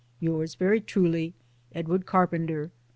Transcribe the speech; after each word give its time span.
Yours 0.19 0.55
very 0.55 0.81
truly, 0.81 1.35
EDWD. 1.75 2.07
CARPENTER. 2.07 2.71